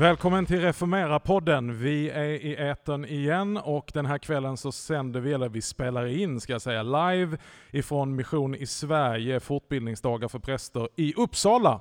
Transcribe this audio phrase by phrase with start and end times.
[0.00, 1.72] Välkommen till Reformera-podden.
[1.72, 6.06] Vi är i etern igen och den här kvällen så sänder vi, eller vi spelar
[6.06, 7.38] in ska jag säga, live
[7.70, 11.80] ifrån Mission i Sverige, fortbildningsdagar för präster i Uppsala.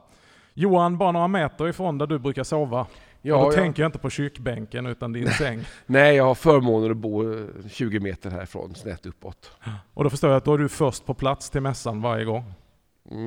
[0.53, 2.87] Johan, bara några meter ifrån där du brukar sova.
[3.21, 3.61] Ja, och då ja.
[3.61, 5.65] tänker jag inte på kyrkbänken utan din säng.
[5.85, 9.51] Nej, jag har förmånen att bo 20 meter härifrån, snett uppåt.
[9.93, 12.53] Och då förstår jag att då är du först på plats till mässan varje gång?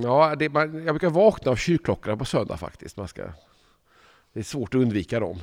[0.03, 2.97] Ja, det, man, jag brukar vakna av kyrkklockorna på söndag faktiskt.
[2.97, 3.23] Man ska
[4.33, 5.39] det är svårt att undvika dem.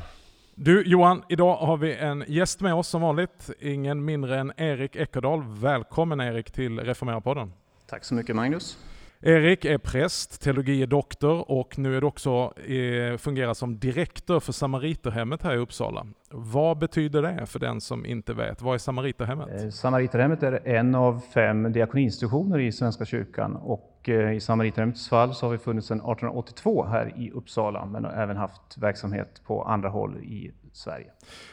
[0.55, 3.49] Du Johan, idag har vi en gäst med oss som vanligt.
[3.59, 5.43] Ingen mindre än Erik Eckerdal.
[5.47, 7.51] Välkommen Erik till Reformera-podden.
[7.87, 8.77] Tack så mycket Magnus.
[9.21, 14.51] Erik är präst, teologie doktor och nu är du också eh, fungerar som direktor för
[14.51, 16.05] Samariterhemmet här i Uppsala.
[16.31, 18.61] Vad betyder det för den som inte vet?
[18.61, 19.63] Vad är Samariterhemmet?
[19.63, 25.35] Eh, Samariterhemmet är en av fem diakoninstitutioner i Svenska kyrkan och eh, i Samariterhemmets fall
[25.35, 29.63] så har vi funnits sedan 1882 här i Uppsala men har även haft verksamhet på
[29.63, 31.07] andra håll i Sverige.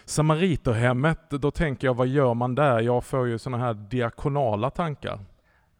[0.04, 2.80] Samariterhemmet, då tänker jag vad gör man där?
[2.80, 5.18] Jag får ju sådana här diakonala tankar.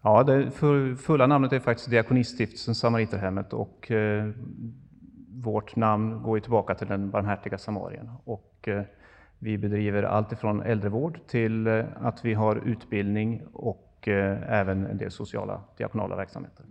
[0.07, 0.51] Ja, det
[0.97, 4.31] fulla namnet är faktiskt Diakoniststiftelsen Samariterhemmet och eh,
[5.29, 8.11] vårt namn går ju tillbaka till den barmhärtiga samarien.
[8.25, 8.83] Och, eh,
[9.39, 14.99] vi bedriver allt ifrån äldrevård till eh, att vi har utbildning och eh, även en
[14.99, 16.65] del sociala diakonala verksamheter.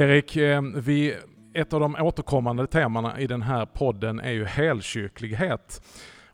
[0.00, 1.16] Erik, eh, vi,
[1.54, 5.82] ett av de återkommande temana i den här podden är ju helkyrklighet.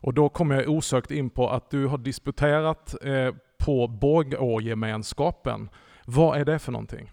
[0.01, 5.69] Och då kommer jag osökt in på att du har disputerat eh, på Borgågemenskapen.
[6.05, 7.11] Vad är det för någonting?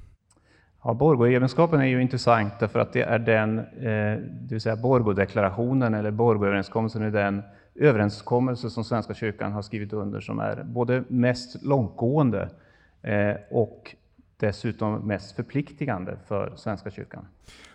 [0.84, 5.94] Ja, Borgågemenskapen är ju intressant därför att det är den, eh, det vill säga Borgådeklarationen
[5.94, 7.42] eller Borgåöverenskommelsen är den
[7.74, 12.48] överenskommelse som Svenska kyrkan har skrivit under som är både mest långtgående
[13.50, 13.94] och
[14.36, 17.26] dessutom mest förpliktigande för Svenska kyrkan.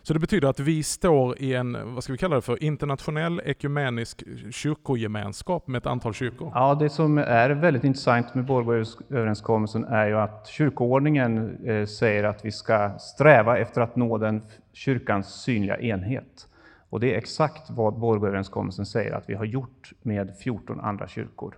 [0.01, 3.41] Så det betyder att vi står i en, vad ska vi kalla det för, internationell
[3.45, 6.51] ekumenisk kyrkogemenskap med ett antal kyrkor?
[6.55, 12.45] Ja, det som är väldigt intressant med Borgåöverenskommelsen är ju att kyrkoordningen eh, säger att
[12.45, 14.41] vi ska sträva efter att nå den
[14.73, 16.47] kyrkans synliga enhet.
[16.89, 21.55] Och det är exakt vad Borgåöverenskommelsen säger att vi har gjort med 14 andra kyrkor.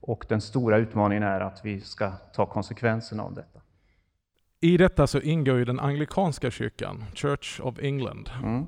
[0.00, 3.60] Och den stora utmaningen är att vi ska ta konsekvenserna av detta.
[4.60, 8.30] I detta så ingår ju den anglikanska kyrkan, Church of England.
[8.42, 8.60] Mm.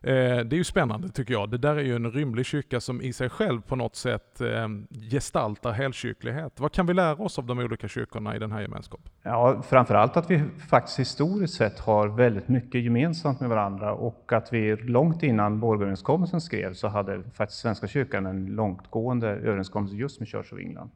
[0.00, 1.50] Eh, det är ju spännande tycker jag.
[1.50, 4.68] Det där är ju en rymlig kyrka som i sig själv på något sätt eh,
[5.10, 6.60] gestaltar helkyrklighet.
[6.60, 9.12] Vad kan vi lära oss av de olika kyrkorna i den här gemenskapen?
[9.22, 14.52] Ja, framförallt att vi faktiskt historiskt sett har väldigt mycket gemensamt med varandra och att
[14.52, 20.28] vi långt innan Borgöverenskommelsen skrevs så hade faktiskt Svenska kyrkan en långtgående överenskommelse just med
[20.28, 20.90] Church of England.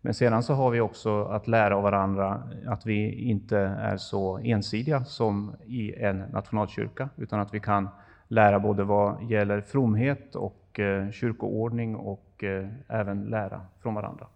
[0.00, 4.38] Men sedan så har vi också att lära av varandra att vi inte är så
[4.38, 7.88] ensidiga som i en nationalkyrka, utan att vi kan
[8.28, 14.26] lära både vad gäller fromhet och eh, kyrkoordning och eh, även lära från varandra.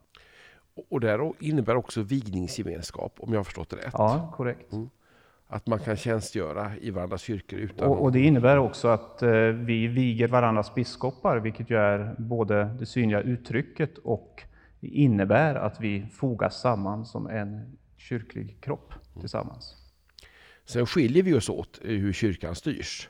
[0.91, 3.91] Och det innebär också vigningsgemenskap, om jag har förstått det rätt?
[3.93, 4.73] Ja, korrekt.
[4.73, 4.91] Mm.
[5.49, 7.89] Att man kan tjänstgöra i varandras kyrkor utan...
[7.89, 12.65] Och, och det innebär också att eh, vi viger varandras biskopar, vilket ju är både
[12.65, 14.43] det synliga uttrycket och
[14.87, 19.77] innebär att vi fogas samman som en kyrklig kropp tillsammans.
[20.65, 23.09] Sen skiljer vi oss åt hur kyrkan styrs.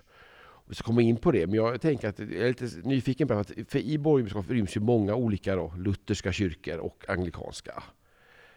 [0.67, 3.35] Vi ska komma in på det, men jag tänker att jag är lite nyfiken på
[3.35, 7.83] att för i borgerskap ryms ju många olika då, lutherska kyrkor och anglikanska.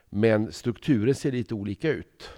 [0.10, 2.30] Men strukturen ser lite olika ut.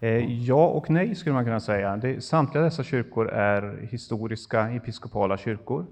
[0.00, 1.96] Eh, ja och nej skulle man kunna säga.
[1.96, 5.86] Det, samtliga dessa kyrkor är historiska episkopala kyrkor.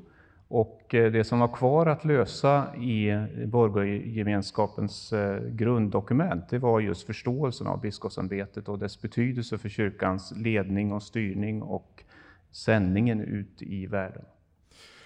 [0.49, 7.07] Och eh, det som var kvar att lösa i Borgågemenskapens eh, grunddokument, det var just
[7.07, 12.05] förståelsen av biskopsämbetet och dess betydelse för kyrkans ledning och styrning och
[12.51, 14.25] sändningen ut i världen.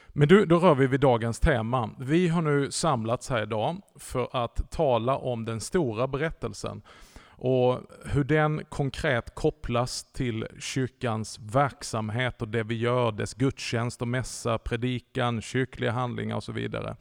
[0.08, 1.90] Men du, då rör vi vid dagens tema.
[1.98, 6.82] Vi har nu samlats här idag för att tala om den stora berättelsen
[7.38, 14.08] och hur den konkret kopplas till kyrkans verksamhet och det vi gör, dess gudstjänst och
[14.08, 16.96] mässa, predikan, kyrkliga handlingar och så vidare.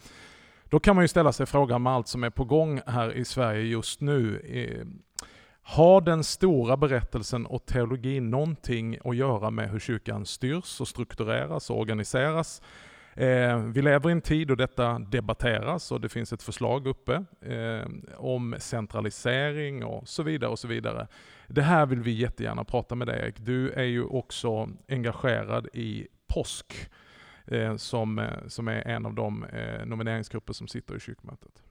[0.70, 3.26] Då kan man ju ställa sig frågan med allt som är på gång här i
[3.26, 4.42] Sverige just nu.
[5.62, 11.70] Har den stora berättelsen och teologin någonting att göra med hur kyrkan styrs och struktureras
[11.70, 12.62] och organiseras?
[13.18, 17.24] Eh, vi lever i en tid då detta debatteras och det finns ett förslag uppe
[17.42, 17.88] eh,
[18.18, 20.50] om centralisering och så vidare.
[20.50, 21.08] och så vidare.
[21.48, 23.40] Det här vill vi jättegärna prata med dig Erik.
[23.40, 26.90] Du är ju också engagerad i POSK,
[27.46, 31.64] eh, som, eh, som är en av de eh, nomineringsgrupper som sitter i kyrkomötet.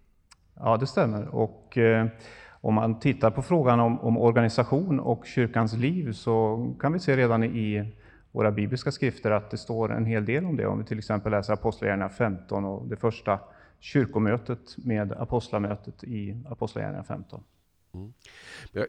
[0.54, 1.28] Ja, det stämmer.
[1.28, 2.06] Och, eh,
[2.50, 7.16] om man tittar på frågan om, om, organisation och kyrkans liv så kan vi se
[7.16, 7.92] redan i
[8.36, 10.66] våra bibliska skrifter att det står en hel del om det.
[10.66, 13.40] Om vi till exempel läser Apostlagärningarna 15 och det första
[13.80, 17.44] kyrkomötet med apostlamötet i Apostlagärningarna 15.
[17.94, 18.12] Mm.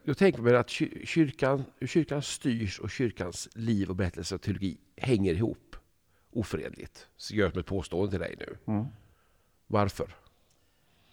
[0.03, 4.77] Jag, tänker mig att kyrkan, hur kyrkan styrs och kyrkans liv och berättelse och teologi
[4.97, 5.75] hänger ihop
[6.31, 7.07] oförenligt.
[7.17, 8.73] Så gör jag som ett påstående till dig nu.
[8.73, 8.85] Mm.
[9.67, 10.15] Varför?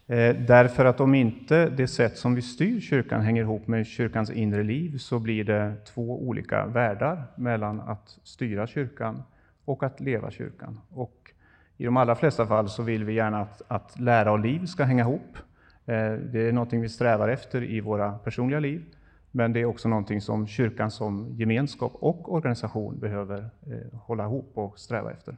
[0.07, 4.31] Eh, därför att om inte det sätt som vi styr kyrkan hänger ihop med kyrkans
[4.31, 9.23] inre liv så blir det två olika världar mellan att styra kyrkan
[9.65, 10.81] och att leva kyrkan.
[10.91, 11.33] Och
[11.77, 14.85] I de allra flesta fall så vill vi gärna att, att lära och liv ska
[14.85, 15.39] hänga ihop.
[15.87, 18.83] Eh, det är någonting vi strävar efter i våra personliga liv,
[19.31, 24.51] men det är också någonting som kyrkan som gemenskap och organisation behöver eh, hålla ihop
[24.55, 25.37] och sträva efter.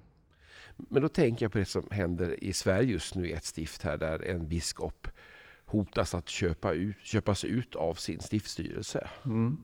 [0.76, 3.82] Men då tänker jag på det som händer i Sverige just nu i ett stift
[3.82, 5.08] här där en biskop
[5.66, 9.08] hotas att köpa ut, köpas ut av sin stiftstyrelse.
[9.24, 9.56] Mm.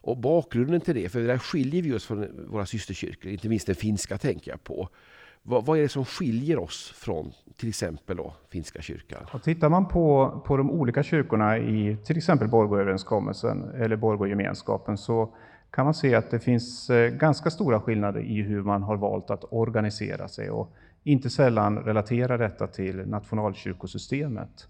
[0.00, 3.76] Och bakgrunden till det, för där skiljer vi oss från våra systerkyrkor, inte minst den
[3.76, 4.88] finska tänker jag på.
[5.42, 9.26] Vad, vad är det som skiljer oss från till exempel då, finska kyrkan?
[9.32, 15.34] Och tittar man på, på de olika kyrkorna i till exempel Borgåöverenskommelsen eller Borgågemenskapen så
[15.70, 19.30] kan man se att det finns eh, ganska stora skillnader i hur man har valt
[19.30, 20.72] att organisera sig och
[21.02, 24.68] inte sällan relatera detta till nationalkyrkosystemet.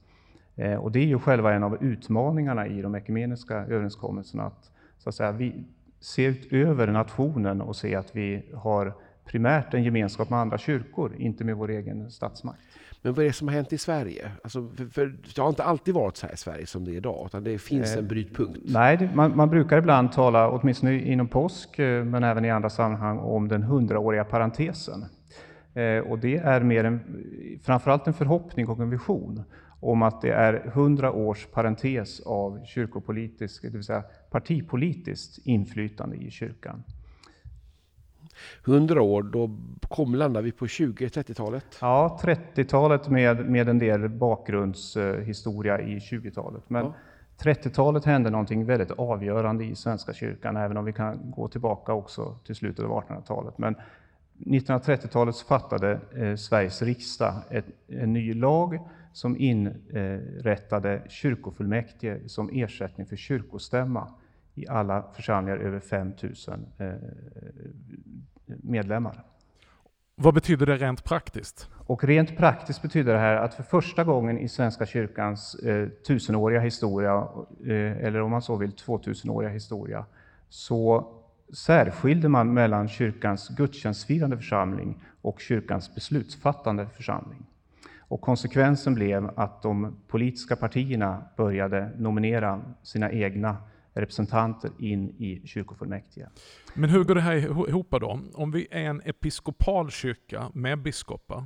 [0.57, 5.09] Eh, och det är ju själva en av utmaningarna i de ekumeniska överenskommelserna, att, så
[5.09, 5.65] att säga, vi
[6.01, 8.95] se utöver nationen och se att vi har
[9.25, 12.61] primärt en gemenskap med andra kyrkor, inte med vår egen statsmakt.
[13.03, 14.31] Men vad är det som har hänt i Sverige?
[14.43, 16.97] Alltså, för, för det har inte alltid varit så här i Sverige som det är
[16.97, 18.59] idag, utan det finns en eh, brytpunkt.
[18.65, 23.19] Nej, man, man, brukar ibland tala, åtminstone inom påsk, eh, men även i andra sammanhang,
[23.19, 25.05] om den hundraåriga parentesen.
[25.75, 27.01] Eh, och det är mer en,
[27.63, 29.43] framförallt en förhoppning och en vision
[29.81, 36.31] om att det är hundra års parentes av kyrkopolitisk, det vill säga partipolitiskt inflytande i
[36.31, 36.83] kyrkan.
[38.67, 39.51] 100 år, då
[39.89, 41.65] kom, landar vi på 20-30-talet?
[41.81, 46.71] Ja, 30-talet med, med en del bakgrundshistoria i 20-talet.
[46.71, 46.95] Men ja.
[47.43, 52.39] 30-talet hände någonting väldigt avgörande i Svenska kyrkan, även om vi kan gå tillbaka också
[52.47, 53.59] till slutet av 1800-talet.
[53.59, 53.75] Men
[54.39, 58.79] 1930-talet fattade eh, Sveriges riksdag ett, en ny lag
[59.13, 64.09] som inrättade kyrkofullmäktige som ersättning för kyrkostämma
[64.55, 66.35] i alla församlingar över 5 000
[66.79, 66.87] eh,
[68.71, 69.23] medlemmar.
[70.15, 71.69] Vad betyder det rent praktiskt?
[71.87, 76.61] Och rent praktiskt betyder det här att för första gången i Svenska kyrkans eh, tusenåriga
[76.61, 77.29] historia,
[77.67, 80.05] eh, eller om man så vill 2000-åriga historia,
[80.49, 81.09] så
[81.53, 87.47] särskilde man mellan kyrkans gudstjänstfirande församling och kyrkans beslutsfattande församling.
[87.99, 93.57] Och konsekvensen blev att de politiska partierna började nominera sina egna
[94.01, 96.29] representanter in i kyrkofullmäktige.
[96.75, 98.21] Men hur går det här ihop då?
[98.35, 101.45] Om vi är en episkopal kyrka med biskopar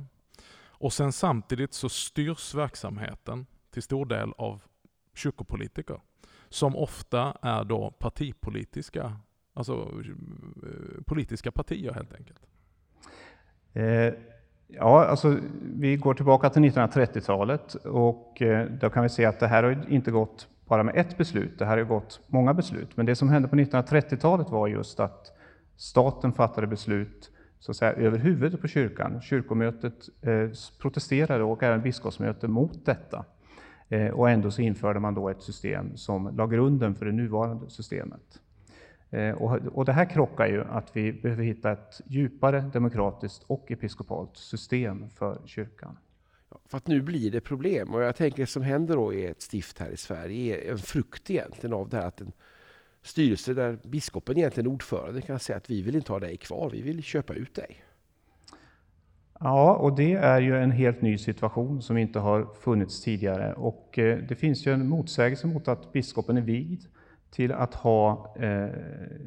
[0.77, 4.61] och sen samtidigt så styrs verksamheten till stor del av
[5.13, 5.99] kyrkopolitiker
[6.49, 9.17] som ofta är då partipolitiska,
[9.53, 12.39] alltså eh, politiska partier helt enkelt.
[13.73, 14.13] Eh,
[14.67, 19.47] ja, alltså vi går tillbaka till 1930-talet och eh, då kan vi se att det
[19.47, 21.59] här har inte gått bara med ett beslut.
[21.59, 22.97] Det här har gått många beslut.
[22.97, 25.31] Men det som hände på 1930-talet var just att
[25.75, 29.21] staten fattade beslut så att säga, över huvudet på kyrkan.
[29.21, 30.49] Kyrkomötet eh,
[30.81, 33.25] protesterade och även biskopsmötet mot detta.
[33.89, 37.69] Eh, och ändå så införde man då ett system som la grunden för det nuvarande
[37.69, 38.41] systemet.
[39.09, 43.71] Eh, och, och det här krockar ju att vi behöver hitta ett djupare demokratiskt och
[43.71, 45.97] episkopalt system för kyrkan.
[46.65, 47.93] För att nu blir det problem.
[47.93, 50.77] Och jag tänker det som händer då i ett stift här i Sverige är en
[50.77, 52.31] frukt egentligen av det här att en
[53.01, 56.69] styrelse där biskopen egentligen är ordförande kan säga att vi vill inte ha dig kvar,
[56.69, 57.81] vi vill köpa ut dig.
[59.39, 63.53] Ja, och det är ju en helt ny situation som inte har funnits tidigare.
[63.53, 66.83] Och eh, det finns ju en motsägelse mot att biskopen är vigd
[67.31, 68.69] till att ha eh,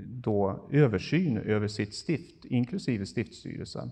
[0.07, 3.91] då översyn över sitt stift, inklusive stiftstyrelsen.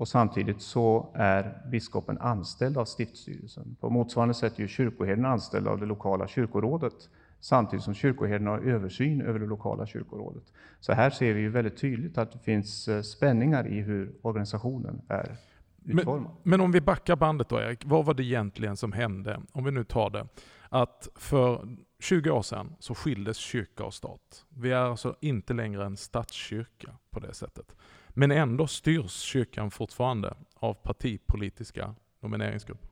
[0.00, 3.76] Och samtidigt så är biskopen anställd av stiftsstyrelsen.
[3.80, 7.08] På motsvarande sätt är kyrkoherden anställd av det lokala kyrkorådet
[7.40, 10.42] samtidigt som kyrkoherden har översyn över det lokala kyrkorådet.
[10.80, 15.02] Så här ser vi ju väldigt tydligt att det finns eh, spänningar i hur organisationen
[15.08, 15.36] är
[15.84, 16.28] utforma.
[16.28, 19.40] Men, men om vi backar bandet då Erik, vad var det egentligen som hände?
[19.52, 20.28] Om vi nu tar det.
[20.68, 24.44] Att för 20 år sedan så skildes kyrka och stat.
[24.48, 27.76] Vi är alltså inte längre en statskyrka på det sättet.
[28.14, 32.88] Men ändå styrs kyrkan fortfarande av partipolitiska nomineringsgrupper.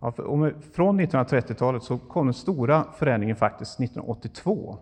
[0.00, 0.12] Ja,
[0.72, 4.78] från 1930-talet så kom den stora förändringen faktiskt 1982.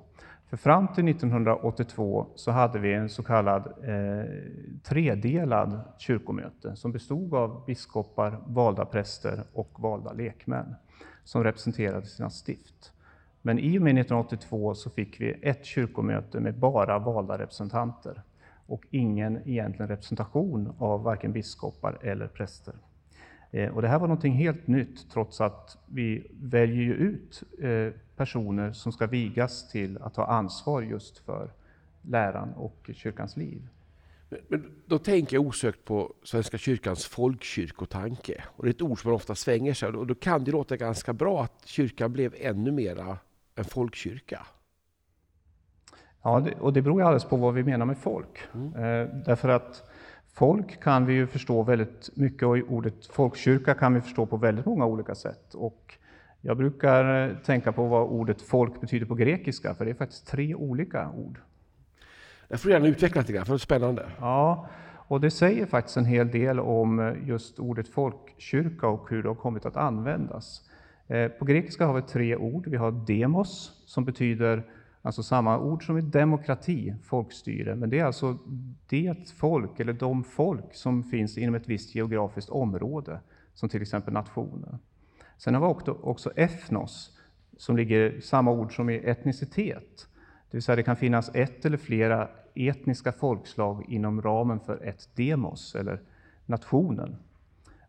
[0.46, 4.30] För fram till 1982 så hade vi en så kallad eh,
[4.82, 10.74] tredelad kyrkomöte som bestod av biskopar, valda präster och valda lekmän
[11.24, 12.92] som representerade sina stift.
[13.42, 18.22] Men i och med 1982 så fick vi ett kyrkomöte med bara valda representanter
[18.66, 22.75] och ingen egentligen representation av varken biskopar eller präster.
[23.50, 28.73] Eh, och det här var någonting helt nytt, trots att vi väljer ut eh, personer
[28.73, 31.50] som ska vigas till att ta ansvar just för
[32.02, 33.68] läran och kyrkans liv.
[34.28, 38.44] Men, men då tänker jag osökt på Svenska kyrkans folkkyrkotanke.
[38.56, 40.76] Och det är ett ord som man ofta svänger sig och då kan det låta
[40.76, 43.18] ganska bra att kyrkan blev ännu mera
[43.54, 44.47] en folkkyrka.
[46.24, 48.38] Ja, det, och det beror ju alldeles på vad vi menar med folk.
[48.54, 48.74] Mm.
[48.74, 49.90] Eh, därför att
[50.34, 54.66] folk kan vi ju förstå väldigt mycket och ordet folkkyrka kan vi förstå på väldigt
[54.66, 55.54] många olika sätt.
[55.54, 55.98] Och
[56.40, 60.26] jag brukar eh, tänka på vad ordet folk betyder på grekiska, för det är faktiskt
[60.26, 61.38] tre olika ord.
[62.48, 64.06] Jag får gärna utveckla lite grann, för det är spännande.
[64.20, 64.68] Ja,
[65.08, 69.28] och det säger faktiskt en hel del om eh, just ordet folkkyrka och hur det
[69.28, 70.70] har kommit att användas.
[71.06, 72.66] Eh, på grekiska har vi tre ord.
[72.66, 74.64] Vi har demos, som betyder
[75.04, 78.38] alltså samma ord som i demokrati, folkstyre, men det är alltså
[78.88, 83.20] det folk, eller de folk som finns inom ett visst geografiskt område,
[83.54, 84.78] som till exempel nationer.
[85.38, 87.18] Sen har vi också, också ethnos,
[87.56, 90.08] som ligger samma ord som i etnicitet.
[90.50, 95.08] Det vill säga det kan finnas ett eller flera etniska folkslag inom ramen för ett
[95.14, 96.00] demos, eller
[96.46, 97.16] nationen.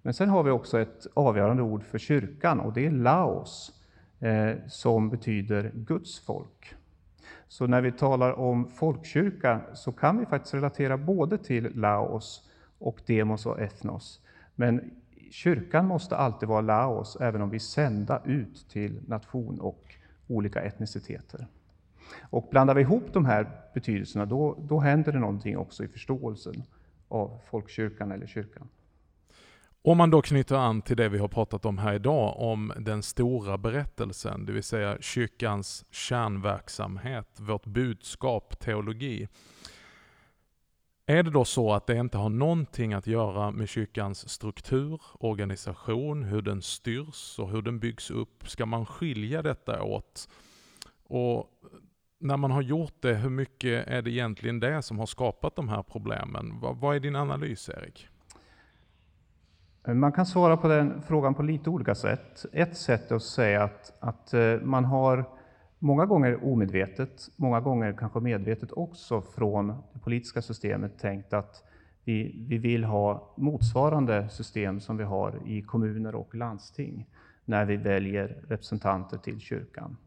[0.01, 3.81] Men sen har vi också ett avgörande ord för kyrkan och det är laos,
[4.19, 6.75] eh, som betyder Guds folk.
[7.47, 12.49] Så när vi talar om folkkyrka så kan vi faktiskt relatera både till laos
[12.79, 14.21] och demos och ethnos.
[14.55, 14.91] Men
[15.31, 19.95] kyrkan måste alltid vara laos, även om vi sända ut till nation och
[20.27, 21.47] olika etniciteter.
[22.29, 26.63] Och blandar vi ihop de här betydelserna, då, då händer det någonting också i förståelsen
[27.07, 28.67] av folkkyrkan eller kyrkan.
[29.87, 33.03] Om man då knyter an till det vi har pratat om här idag, om den
[33.03, 39.27] stora berättelsen, det vill säga kyrkans kärnverksamhet, vårt budskap, teologi.
[41.05, 46.23] Är det då så att det inte har någonting att göra med kyrkans struktur, organisation,
[46.23, 48.49] hur den styrs och hur den byggs upp?
[48.49, 50.29] Ska man skilja detta åt?
[51.03, 51.49] Och
[52.19, 55.69] när man har gjort det, hur mycket är det egentligen det som har skapat de
[55.69, 56.59] här problemen?
[56.59, 58.09] Vad, är din analys, Erik?
[59.87, 62.45] Man kan svara på den frågan på lite olika sätt.
[62.51, 65.25] Ett sätt är att säga att, att eh, man har
[65.79, 71.63] många gånger omedvetet, många gånger kanske medvetet också från det politiska systemet tänkt att
[72.03, 77.05] vi, vi vill ha motsvarande system som vi har i kommuner och landsting
[77.45, 79.97] när vi väljer representanter till kyrkan.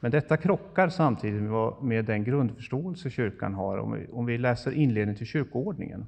[0.00, 1.50] Men detta krockar samtidigt
[1.82, 3.78] med den grundförståelse kyrkan har.
[3.78, 6.06] Om vi, om vi läser inledningen till kyrkoordningen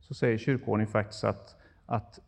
[0.00, 2.20] så säger kyrkoordningen faktiskt att, att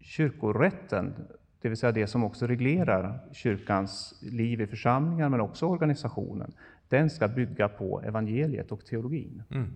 [0.00, 1.14] kyrkorätten,
[1.60, 6.52] det vill säga det som också reglerar kyrkans liv i församlingar, men också organisationen,
[6.88, 9.42] den ska bygga på evangeliet och teologin.
[9.50, 9.72] Mm.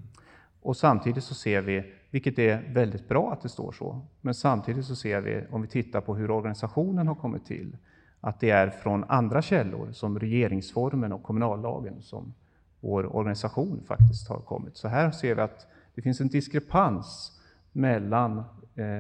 [0.62, 4.84] Och samtidigt så ser vi, vilket är väldigt bra att det står så, men samtidigt
[4.84, 7.76] så ser vi, om vi tittar på hur organisationen har kommit till,
[8.20, 12.34] att det är från andra källor, som regeringsformen och kommunallagen, som
[12.80, 14.76] vår organisation faktiskt har kommit.
[14.76, 17.40] Så här ser vi att det finns en diskrepans
[17.72, 18.44] mellan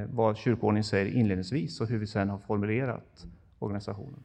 [0.08, 3.26] vad kyrkoordningen säger inledningsvis och hur vi sedan har formulerat
[3.58, 4.24] organisationen.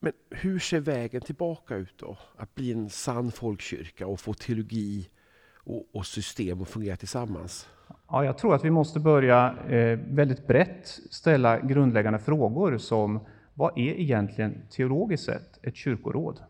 [0.00, 2.18] Men hur ser vägen tillbaka ut då?
[2.36, 5.08] Att bli en sann folkkyrka och få teologi
[5.54, 7.68] och, och system att fungera tillsammans?
[8.08, 13.20] Ja, jag tror att vi måste börja eh, väldigt brett ställa grundläggande frågor som
[13.54, 16.40] vad är egentligen teologiskt sett ett kyrkoråd?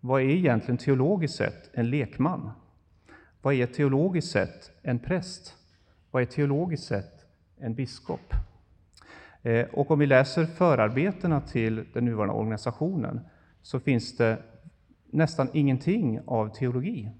[0.00, 2.50] Vad är egentligen teologiskt sett en lekman?
[3.42, 5.56] Vad är teologiskt sett en präst?
[6.12, 7.26] Vad är teologiskt sett
[7.58, 8.34] en biskop?
[9.42, 13.20] Eh, och om vi läser förarbetena till den nuvarande organisationen
[13.62, 14.38] så finns det
[15.10, 17.10] nästan ingenting av teologi,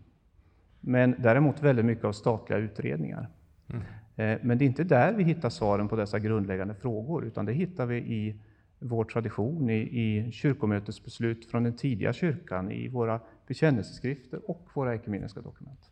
[0.81, 3.29] men däremot väldigt mycket av statliga utredningar.
[3.69, 3.83] Mm.
[4.17, 7.53] Eh, men det är inte där vi hittar svaren på dessa grundläggande frågor, utan det
[7.53, 8.37] hittar vi i
[8.79, 15.41] vår tradition, i, i kyrkomötesbeslut från den tidiga kyrkan, i våra bekännelseskrifter och våra ekumeniska
[15.41, 15.92] dokument.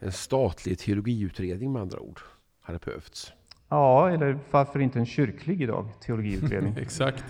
[0.00, 2.20] En statlig teologiutredning med andra ord
[2.60, 3.32] hade behövts.
[3.68, 6.74] Ja, eller varför inte en kyrklig idag, teologiutredning?
[6.80, 7.24] Exakt.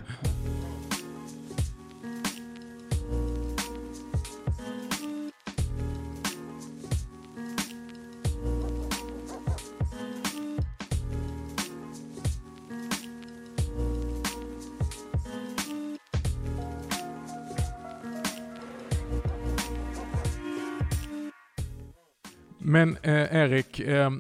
[22.69, 24.11] Men eh, Erik, eh,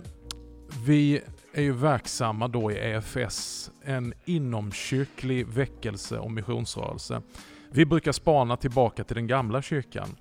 [0.86, 1.20] vi
[1.52, 7.22] är ju verksamma då i EFS, en inomkyrklig väckelse och missionsrörelse.
[7.70, 10.16] Vi brukar spana tillbaka till den gamla kyrkan.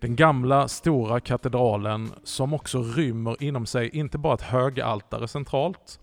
[0.00, 6.00] Den gamla stora katedralen som också rymmer inom sig inte bara ett högaltare centralt,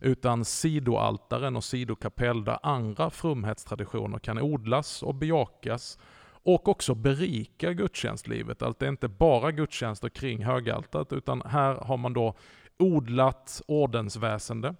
[0.00, 5.98] utan sidoaltaren och sidokapell där andra frumhetstraditioner kan odlas och bejakas
[6.42, 8.62] och också berika gudstjänstlivet.
[8.62, 12.34] Att det är inte bara gudstjänster kring högaltaret utan här har man då
[12.78, 14.74] odlat ordensväsende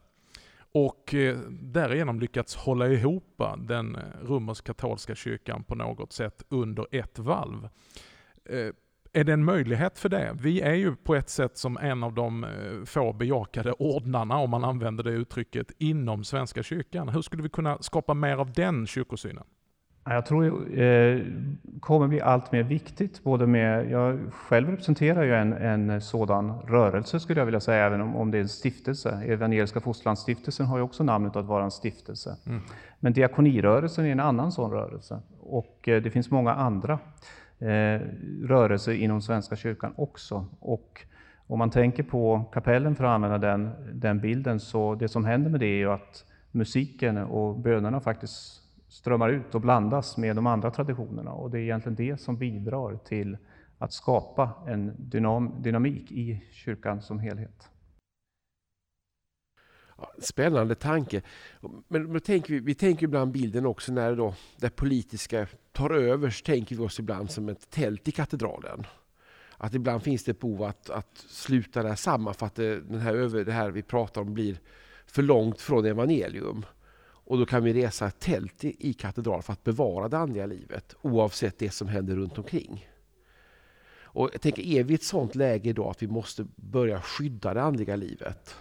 [0.72, 6.86] och eh, därigenom lyckats hålla ihop eh, den eh, romersk-katolska kyrkan på något sätt under
[6.90, 7.68] ett valv.
[9.12, 10.36] Är det en möjlighet för det?
[10.40, 12.46] Vi är ju på ett sätt som en av de
[12.86, 17.08] få bejakade ordnarna, om man använder det uttrycket, inom Svenska kyrkan.
[17.08, 19.44] Hur skulle vi kunna skapa mer av den kyrkosynen?
[20.04, 21.26] Jag tror det eh,
[21.80, 23.24] kommer bli allt mer viktigt.
[23.24, 28.00] Både med, jag själv representerar ju en, en sådan rörelse skulle jag vilja säga, även
[28.00, 29.22] om, om det är en stiftelse.
[29.26, 32.36] Evangeliska Fosterlandsstiftelsen har ju också namnet att vara en stiftelse.
[32.46, 32.60] Mm.
[33.00, 35.20] Men diakonirörelsen är en annan sån rörelse.
[35.40, 36.98] Och eh, det finns många andra
[37.58, 38.00] eh,
[38.42, 40.46] rörelser inom Svenska kyrkan också.
[40.60, 41.04] Och
[41.46, 45.50] om man tänker på kapellen, för att använda den, den bilden, så det som händer
[45.50, 48.59] med det är ju att musiken och bönerna faktiskt
[48.90, 51.32] strömmar ut och blandas med de andra traditionerna.
[51.32, 53.38] Och det är egentligen det som bidrar till
[53.78, 57.70] att skapa en dynam dynamik i kyrkan som helhet.
[60.18, 61.22] Spännande tanke.
[61.88, 66.44] Men, tänker vi, vi tänker ibland bilden också när då det politiska tar över, så
[66.44, 68.86] tänker vi oss ibland som ett tält i katedralen.
[69.56, 73.00] Att ibland finns det ett behov att, att sluta där samman för att det, den
[73.00, 74.60] här, det här vi pratar om blir
[75.06, 76.64] för långt från evangelium.
[77.30, 80.94] Och då kan vi resa ett tält i, katedral för att bevara det andliga livet
[81.02, 82.86] oavsett det som händer runt omkring.
[84.02, 87.54] Och jag tänker, är vi i ett sådant läge då att vi måste börja skydda
[87.54, 88.54] det andliga livet?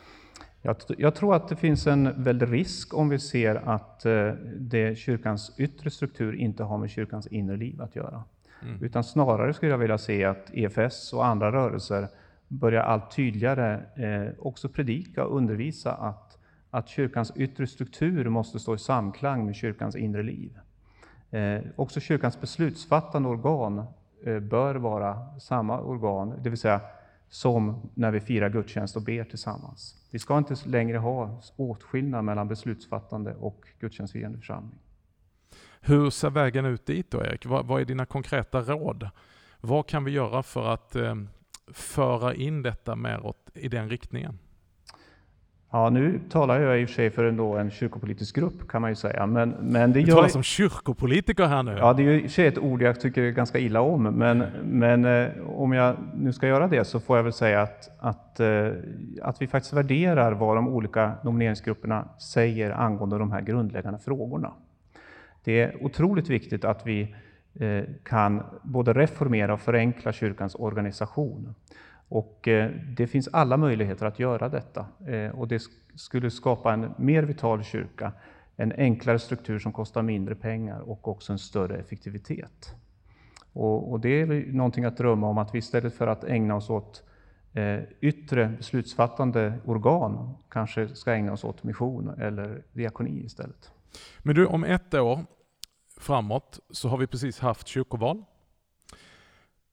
[0.61, 4.97] Jag, jag, tror att det finns en väldig risk om vi ser att eh, det
[4.97, 8.23] kyrkans yttre struktur inte har med kyrkans inre liv att göra.
[8.61, 8.83] Mm.
[8.83, 12.07] Utan snarare skulle jag vilja se att EFS och andra rörelser
[12.47, 16.28] börjar allt tydligare eh, också predika och undervisa att
[16.71, 20.59] att kyrkans yttre struktur måste stå i samklang med kyrkans inre liv.
[21.29, 23.83] Eh, också kyrkans beslutsfattande organ
[24.23, 26.81] eh, bör vara samma organ, det vill säga
[27.29, 29.95] som när vi firar gudstjänst och ber tillsammans.
[30.11, 34.79] Vi ska inte längre ha åtskillnad mellan beslutsfattande och gudstjänstfirande församling.
[35.81, 37.45] Hur ser vägen ut dit då, Erik?
[37.45, 39.09] Vad, vad är dina konkreta råd?
[39.61, 41.15] Vad kan vi göra för att eh,
[41.67, 44.39] föra in detta mer i den riktningen?
[45.71, 48.81] Ja, nu talar jag i och för sig för en, då en kyrkopolitisk grupp kan
[48.81, 49.25] man ju säga.
[49.25, 50.15] Men, men det du gör...
[50.15, 51.75] talar som kyrkopolitiker här nu.
[51.77, 54.03] Ja, det är ju i och för sig ett ord jag tycker ganska illa om.
[54.03, 57.89] Men, men eh, om jag nu ska göra det så får jag väl säga att,
[57.99, 58.67] att, eh,
[59.21, 64.51] att vi faktiskt värderar vad de olika nomineringsgrupperna säger angående de här grundläggande frågorna.
[65.43, 67.15] Det är otroligt viktigt att vi
[67.59, 71.55] eh, kan både reformera och förenkla kyrkans organisation.
[72.09, 74.85] Och eh, det finns alla möjligheter att göra detta.
[75.07, 75.61] Eh, och det
[75.95, 78.13] skulle skapa en mer vital kyrka,
[78.55, 82.75] en enklare struktur som kostar mindre pengar och också en större effektivitet.
[83.53, 87.03] Och, det är någonting att drömma om att vi istället för att ägna oss åt
[87.53, 93.71] eh, yttre beslutsfattande organ kanske ska ägna oss åt mission eller diakoni istället.
[94.19, 95.19] Men du, om ett år
[95.99, 98.23] framåt så har vi precis haft kyrkoval.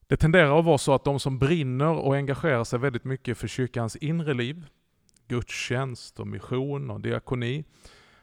[0.07, 3.47] Det tenderar att vara så att de som brinner och engagerar sig väldigt mycket för
[3.47, 4.65] kyrkans inre liv,
[5.27, 7.63] gudstjänst och mission och diakoni,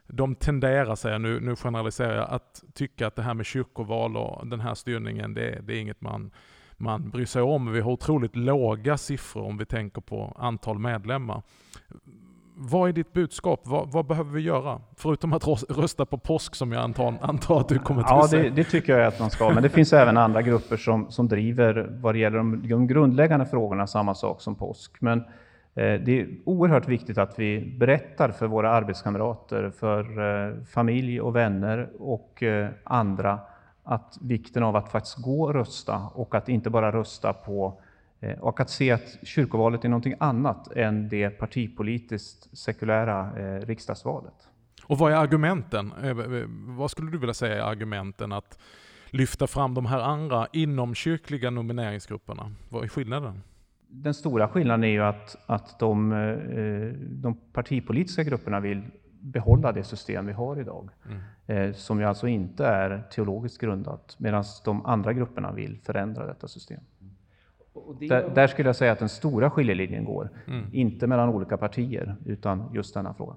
[0.06, 4.46] de tenderar, säger nu, nu generaliserar jag, att tycka att det här med kyrkoval och
[4.46, 6.30] den här styrningen, det, det är inget man,
[6.72, 7.72] man bryr sig om.
[7.72, 11.42] Vi har otroligt låga siffror om vi tänker på antal medlemmar
[12.56, 13.60] vad är ditt budskap?
[13.64, 14.80] Vad, vad, behöver vi göra?
[14.96, 18.50] Förutom att rösta på påsk som jag antar, antar att du kommer till Ja, det,
[18.50, 19.50] det, tycker jag att man ska.
[19.50, 23.46] Men det finns även andra grupper som, som driver vad det gäller de, de grundläggande
[23.46, 24.92] frågorna samma sak som påsk.
[25.00, 25.24] Men eh,
[25.74, 30.00] det är oerhört viktigt att vi berättar för våra arbetskamrater, för
[30.48, 33.38] eh, familj och vänner och eh, andra
[33.84, 37.80] att vikten av att faktiskt gå och rösta och att inte bara rösta på
[38.32, 44.48] och att se att kyrkovalet är någonting annat än det partipolitiskt sekulära eh, riksdagsvalet.
[44.84, 45.92] Och vad är argumenten?
[46.02, 46.14] Eh,
[46.76, 48.58] vad skulle du vilja säga är argumenten att
[49.06, 52.52] lyfta fram de här andra inomkyrkliga nomineringsgrupperna?
[52.68, 53.42] Vad är skillnaden?
[53.88, 56.10] Den stora skillnaden är ju att, att de,
[57.10, 58.82] de partipolitiska grupperna vill
[59.24, 60.90] behålla det system vi har idag.
[61.46, 61.74] Mm.
[61.74, 66.80] Som ju alltså inte är teologiskt grundat, medan de andra grupperna vill förändra detta system.
[68.00, 70.30] Där, där, skulle jag säga att den stora skiljelinjen går.
[70.46, 70.66] Mm.
[70.72, 73.36] Inte mellan olika partier, utan just denna fråga.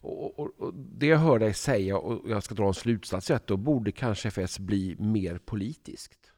[0.00, 3.46] Och, och, och, det jag hör dig säga, och jag ska dra en slutsats, att
[3.46, 6.32] då borde kanske FS bli mer politiskt?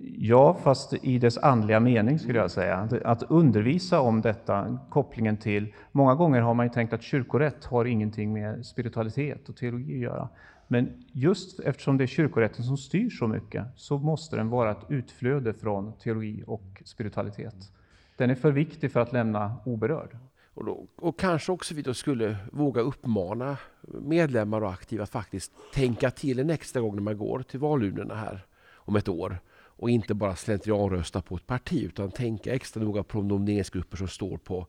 [0.00, 2.88] Ja, fast i dess andliga mening skulle jag säga.
[3.04, 5.74] Att undervisa om detta, kopplingen till...
[5.92, 10.00] Många gånger har man ju tänkt att kyrkorätt har ingenting med spiritualitet och teologi att
[10.00, 10.28] göra.
[10.72, 14.86] Men just eftersom det är kyrkorätten som styr så mycket så måste den vara ett
[14.88, 17.72] utflöde från teologi och spiritualitet.
[18.16, 20.18] Den är för viktig för att lämna oberörd.
[20.54, 25.52] Och, då, och kanske också vi då skulle våga uppmana medlemmar och aktiva att faktiskt
[25.74, 29.90] tänka till en extra gång när man går till valurnorna här om ett år och
[29.90, 34.36] inte bara slentrianrösta på ett parti utan tänka extra noga på de nomineringsgrupper som står
[34.36, 34.66] på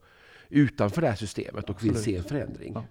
[0.50, 2.74] utanför det här systemet och vill se en förändring.
[2.76, 2.84] Ja.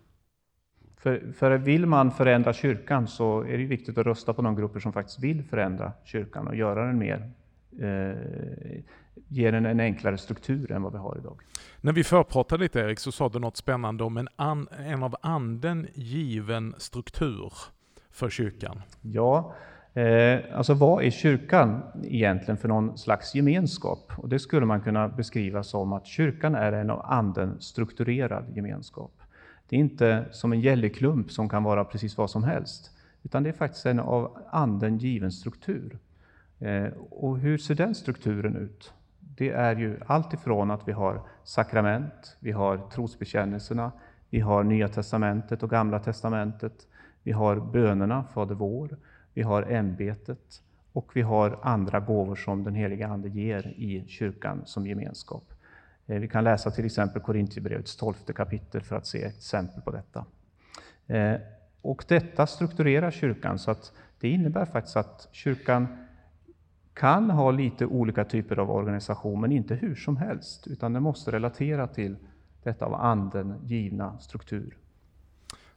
[1.03, 4.81] För, för vill man förändra kyrkan så är det viktigt att rösta på de grupper
[4.81, 7.31] som faktiskt vill förändra kyrkan och göra den mer
[7.81, 8.81] eh,
[9.29, 11.41] ge den en enklare struktur än vad vi har idag.
[11.81, 15.17] När vi förpratade lite Erik så sa du något spännande om en, an, en av
[15.23, 17.53] anden given struktur
[18.11, 18.83] för kyrkan.
[19.01, 19.55] Ja,
[19.95, 24.13] eh, alltså vad är kyrkan egentligen för någon slags gemenskap?
[24.17, 29.20] Och det skulle man kunna beskriva som att kyrkan är en av anden strukturerad gemenskap.
[29.71, 32.91] Det är inte som en gälleklump som kan vara precis vad som helst,
[33.23, 35.99] utan det är faktiskt en av anden given struktur.
[36.59, 38.93] Eh, och hur ser den strukturen ut?
[39.19, 43.93] Det är ju allt ifrån att vi har sakrament, vi har trosbekännelserna,
[44.31, 46.87] vi har Nya Testamentet och Gamla Testamentet,
[47.23, 48.97] vi har bönerna, Fader vår,
[49.35, 54.63] vi har ämbetet och vi har andra gåvor som den heliga Ande ger i kyrkan
[54.65, 55.50] som gemenskap.
[56.11, 59.91] Eh, vi kan läsa till exempel Korintierbrevets tolfte kapitel för att se ett exempel på
[59.91, 60.25] detta.
[61.07, 61.41] Eh,
[61.83, 65.87] och detta strukturerar kyrkan så att det innebär faktiskt att kyrkan
[66.95, 71.33] kan ha lite olika typer av organisation, men inte hur som helst, utan den måste
[71.33, 72.17] relatera till
[72.63, 74.77] detta av anden givna struktur.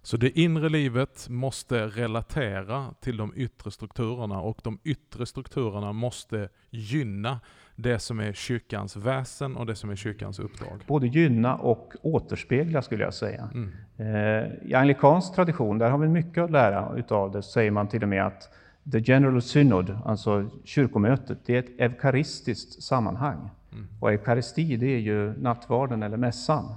[0.01, 6.49] Så det inre livet måste relatera till de yttre strukturerna och de yttre strukturerna måste
[6.69, 7.39] gynna
[7.75, 10.83] det som är kyrkans väsen och det som är kyrkans uppdrag.
[10.87, 13.49] Både gynna och återspegla skulle jag säga.
[13.53, 13.71] Mm.
[13.97, 18.03] Eh, I anglikansk tradition, där har vi mycket att lära utav det, säger man till
[18.03, 18.49] och med att
[18.91, 23.49] the general synod, alltså kyrkomötet, det är ett eukaristiskt sammanhang.
[23.71, 23.87] Mm.
[23.99, 26.75] Och eukaristi, det är ju nattvarden eller mässan.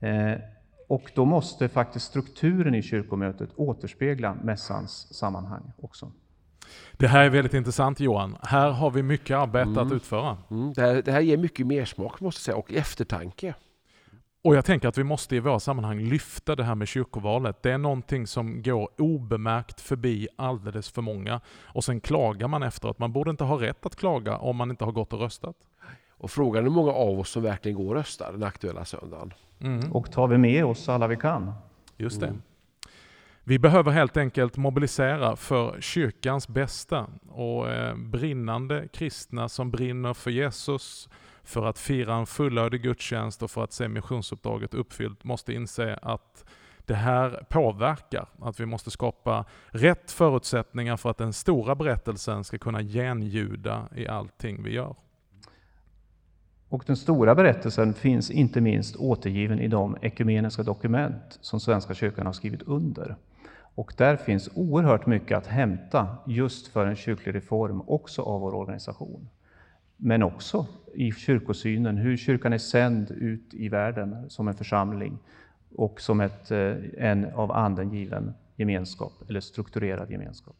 [0.00, 0.32] Eh,
[0.88, 6.12] och då måste faktiskt strukturen i kyrkomötet återspegla mässans sammanhang också.
[6.92, 8.36] Det här är väldigt intressant Johan.
[8.42, 9.86] Här har vi mycket arbete mm.
[9.86, 10.36] att utföra.
[10.50, 10.72] Mm.
[10.72, 13.54] Det, här, det här ger mycket mer smak måste jag säga och eftertanke.
[14.46, 17.62] Och jag tänker att vi måste i våra sammanhang lyfta det här med kyrkovalet.
[17.62, 21.40] Det är någonting som går obemärkt förbi alldeles för många.
[21.62, 22.98] Och sen klagar man efteråt.
[22.98, 25.56] Man borde inte ha rätt att klaga om man inte har gått och röstat.
[26.10, 29.34] Och frågan är hur många av oss som verkligen går och röstar den aktuella söndagen.
[29.60, 29.92] Mm.
[29.92, 31.52] Och tar vi med oss alla vi kan.
[31.96, 32.34] Just det.
[33.48, 40.30] Vi behöver helt enkelt mobilisera för kyrkans bästa och eh, brinnande kristna som brinner för
[40.30, 41.08] Jesus,
[41.42, 46.44] för att fira en fullödig gudstjänst och för att se missionsuppdraget uppfyllt måste inse att
[46.86, 52.58] det här påverkar, att vi måste skapa rätt förutsättningar för att den stora berättelsen ska
[52.58, 54.94] kunna genljuda i allting vi gör.
[56.68, 62.26] Och den stora berättelsen finns inte minst återgiven i de ekumeniska dokument som Svenska kyrkan
[62.26, 63.16] har skrivit under.
[63.76, 68.54] Och där finns oerhört mycket att hämta just för en kyrklig reform, också av vår
[68.54, 69.28] organisation.
[69.96, 75.18] Men också i kyrkosynen, hur kyrkan är sänd ut i världen som en församling
[75.74, 80.56] och som ett, eh, en av anden given gemenskap, eller strukturerad gemenskap.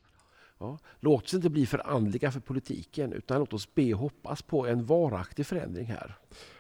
[0.59, 4.43] Ja, låt oss inte bli för andliga för politiken, utan låt oss be och hoppas
[4.43, 6.15] på en varaktig förändring här.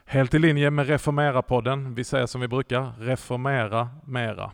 [0.04, 1.94] Helt i linje med Reformera-podden.
[1.94, 4.52] Vi säger som vi brukar, reformera mera.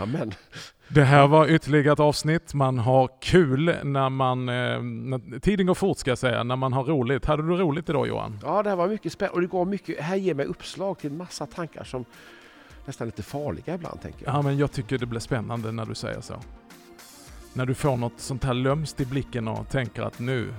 [0.00, 0.34] Amen.
[0.88, 2.54] Det här var ytterligare ett avsnitt.
[2.54, 4.48] Man har kul när man...
[4.48, 7.24] Eh, när, tiden går fort ska jag säga, när man har roligt.
[7.24, 8.38] Hade du roligt idag Johan?
[8.42, 9.34] Ja, det här var mycket spännande.
[9.34, 12.04] Och det går mycket, här ger mig uppslag till en massa tankar som
[12.84, 14.02] nästan lite farliga ibland.
[14.02, 14.34] tänker jag.
[14.34, 16.34] Ja, men jag tycker det blir spännande när du säger så.
[17.52, 20.54] När du får något sånt här lömst i blicken och tänker att nu,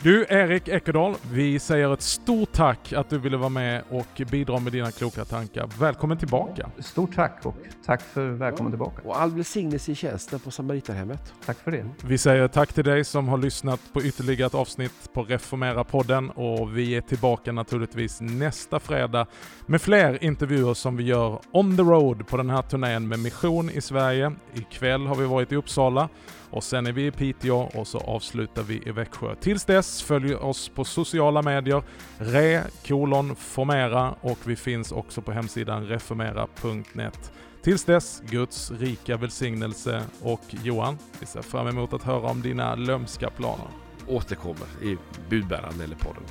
[0.00, 4.58] Du Erik Ekedal, vi säger ett stort tack att du ville vara med och bidra
[4.58, 5.68] med dina kloka tankar.
[5.80, 6.70] Välkommen tillbaka!
[6.78, 9.08] Stort tack och tack för välkommen tillbaka.
[9.08, 11.32] Och all välsignelse i tjänsten på Samariterhemmet.
[11.46, 11.86] Tack för det.
[12.04, 16.76] Vi säger tack till dig som har lyssnat på ytterligare ett avsnitt på Reformera-podden och
[16.76, 19.26] vi är tillbaka naturligtvis nästa fredag
[19.66, 23.70] med fler intervjuer som vi gör on the road på den här turnén med Mission
[23.70, 24.32] i Sverige.
[24.54, 26.08] Ikväll har vi varit i Uppsala
[26.50, 29.34] och sen är vi i Piteå och så avslutar vi i Växjö.
[29.34, 31.82] Tills dess, följ oss på sociala medier,
[32.18, 37.32] re kolon formera och vi finns också på hemsidan reformera.net.
[37.62, 42.74] Tills dess, Guds rika välsignelse och Johan, vi ser fram emot att höra om dina
[42.74, 43.66] lömska planer.
[44.08, 44.96] Återkommer i
[45.30, 46.24] budbäraren eller podden.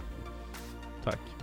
[1.04, 1.41] Tack.